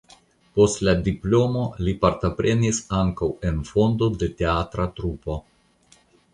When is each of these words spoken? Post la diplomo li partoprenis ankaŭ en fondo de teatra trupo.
Post 0.59 0.79
la 0.87 0.95
diplomo 1.07 1.65
li 1.89 1.93
partoprenis 2.07 2.81
ankaŭ 3.03 3.31
en 3.53 3.63
fondo 3.73 4.11
de 4.25 4.33
teatra 4.43 4.91
trupo. 5.01 5.41